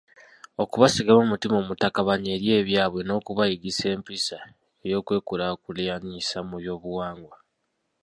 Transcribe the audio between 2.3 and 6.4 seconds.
eri ebyabwe n’okubayigisa empisa ey’okwekulaakulyanyisa